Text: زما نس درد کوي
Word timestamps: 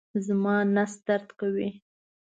زما 0.27 0.55
نس 0.75 0.93
درد 1.05 1.27
کوي 1.39 1.69